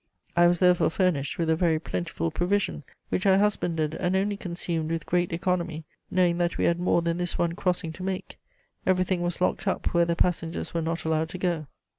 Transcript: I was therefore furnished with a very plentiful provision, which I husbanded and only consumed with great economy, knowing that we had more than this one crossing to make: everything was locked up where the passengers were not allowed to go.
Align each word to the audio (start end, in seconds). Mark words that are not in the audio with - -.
I 0.35 0.47
was 0.47 0.59
therefore 0.61 0.89
furnished 0.89 1.37
with 1.37 1.47
a 1.51 1.55
very 1.55 1.77
plentiful 1.79 2.31
provision, 2.31 2.83
which 3.09 3.27
I 3.27 3.37
husbanded 3.37 3.93
and 3.93 4.15
only 4.15 4.35
consumed 4.35 4.89
with 4.89 5.05
great 5.05 5.31
economy, 5.31 5.83
knowing 6.09 6.39
that 6.39 6.57
we 6.57 6.65
had 6.65 6.79
more 6.79 7.03
than 7.03 7.17
this 7.17 7.37
one 7.37 7.53
crossing 7.53 7.93
to 7.93 8.01
make: 8.03 8.39
everything 8.83 9.21
was 9.21 9.41
locked 9.41 9.67
up 9.67 9.93
where 9.93 10.05
the 10.05 10.15
passengers 10.15 10.73
were 10.73 10.81
not 10.81 11.05
allowed 11.05 11.29
to 11.29 11.37
go. 11.37 11.67